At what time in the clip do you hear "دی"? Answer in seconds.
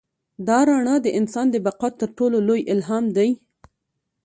3.17-3.29